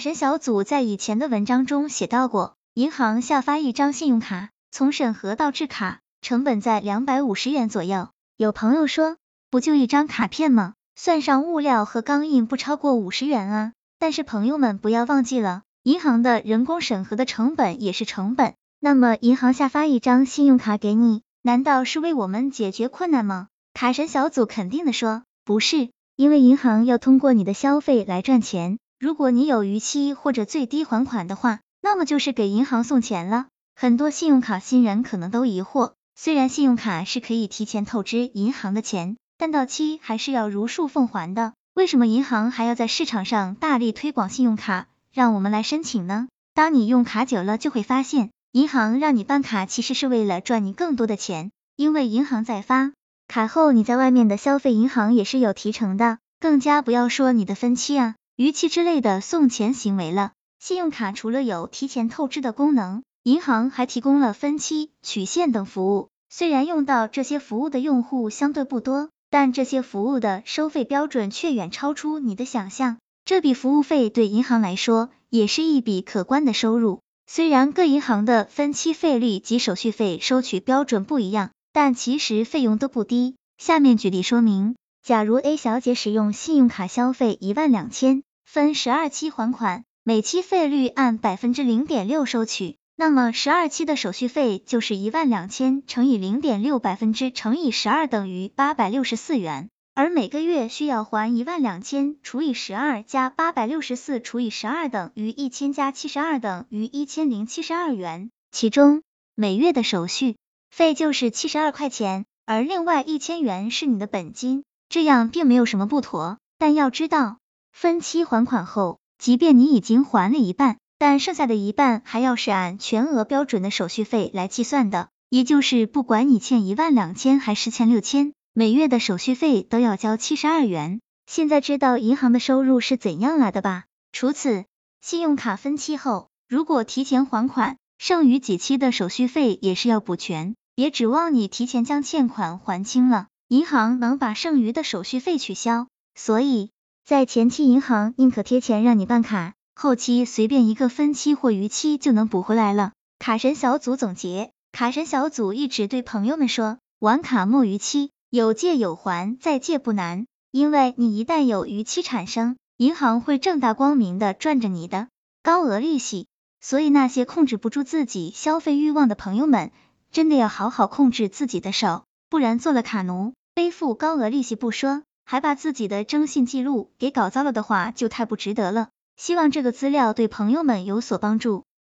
[0.00, 8.08] 神小组在以前的文章中写到过，银行下发一张信用卡，从审核到制卡，成本在两百五十元左右。
[8.36, 9.16] 有朋友说，
[9.50, 10.74] 不就一张卡片吗？
[10.96, 13.72] 算上物料和钢印，不超过五十元啊。
[13.98, 18.54] 但是朋友们不要忘记了，银行的人工审核的成本也是成本。
[18.80, 23.48] 那么银行下发一张信用卡给你，难道是为我们解决困难吗？
[23.74, 28.78] 卡神小组肯定的说，不是，因为银行要通过你的消费来赚钱。
[29.00, 33.46] 如果你有逾期或者最低还款的话，那么就是给银行送钱了。
[33.74, 41.54] 很多信用卡新人可能都疑惑，虽然信用卡是可以提前透支银行的钱，但到期还是要如数奉还的。
[41.72, 46.28] 为什么银行还要在市场上大力推广信用卡，让我们来申请呢？
[46.52, 52.92] 当你用卡久了，就会发现，银行让你办卡其实是为了赚你更多的钱，因为银行在发
[53.28, 56.18] 卡后，你在外面的消费，银行也是有提成的。
[56.38, 58.16] 更加不要说你的分期啊。
[58.40, 60.32] 逾期之类的送钱行为了。
[60.58, 66.08] 信用卡除了有提前透支的功能，银行还提供了分期、取现等服务。
[66.30, 72.96] 虽然用到这些服务的用户相对不多，但这些服务的收费标准却远超出你的想象。
[73.26, 77.00] 这笔服务费对银行来说也是一笔可观的收入。
[77.26, 83.36] 虽然各银行的分期费率及手续费收取标准不一样，但其实费用都不低。
[83.58, 88.22] 下面举例说明，假如 A 小姐使用信用卡消费一万两千。
[88.52, 109.02] 分十二期还款，每期费率按百分之零点六收取，那么十二期的手续费就是一万两千乘以零点六百分之乘以十二等于八百六十四元，而每个月需要还一万两千除以十二加八百六十四除以十二等于一千加七十二等于一千零七十二元，其中
[109.36, 110.34] 每月的手续
[110.72, 117.36] 费就是七十二块钱，而另外一千元是你的本金，这样并没有什么不妥，但要知道。
[117.72, 131.00] 分期还款后，即便你已经还了一半，但剩下的一半还要是按全额标准的手续费来计算的，也就是不管你欠一万两千还是欠六千，每月的手续费都要交七十二元。
[131.26, 133.84] 现在知道银行的收入是怎样来的吧？
[134.12, 134.64] 除此，
[135.00, 145.86] 信用卡分期后，如果提前还款，剩余几期的手续费也是要补全，别指望你提前将欠款还清了，银行能把剩余的手续费取消。
[146.14, 146.70] 所以。
[147.04, 152.92] 在前期，银行宁可贴钱让你办卡，后期随便一个分期或逾期就能补回来了。
[153.18, 160.26] 卡神小组总结，卡神小组一直对朋友们说，玩卡莫逾期，有借有还，再借不难。
[160.52, 165.08] 因为你一旦有逾期产生，银行会正大光明的赚着你的
[165.42, 166.26] 高额利息。
[166.60, 169.72] 所以那些控制不住自己消费欲望的朋友们，
[170.12, 175.02] 真的要好好控制自己的手，不然做了卡奴，背负高额利息不说。
[175.30, 178.88] 还把自己的征信记录给搞糟了的话，就太不值得了。
[179.16, 181.66] 希望这个资料对朋友们有所帮助。